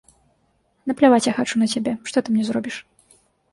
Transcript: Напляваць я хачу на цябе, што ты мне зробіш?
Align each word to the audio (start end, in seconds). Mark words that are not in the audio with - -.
Напляваць 0.91 1.19
я 1.31 1.35
хачу 1.41 1.55
на 1.65 1.69
цябе, 1.75 1.95
што 2.11 2.17
ты 2.25 2.35
мне 2.35 2.43
зробіш? 2.51 2.83